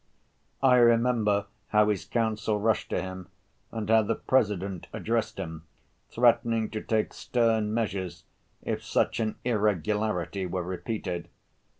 [0.63, 3.27] I remember how his counsel rushed to him,
[3.71, 5.61] and how the President addressed him,
[6.09, 8.23] threatening to take stern measures,
[8.63, 11.29] if such an irregularity were repeated.